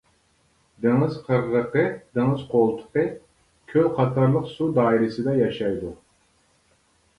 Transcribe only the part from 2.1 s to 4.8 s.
دېڭىز قولتۇقى، كۆل قاتارلىق سۇ